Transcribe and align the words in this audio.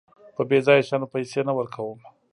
په 0.35 0.41
بېځايه 0.49 0.85
شيانو 0.87 1.11
پيسې 1.13 1.41
نه 1.47 1.53
ورکوم. 1.57 1.99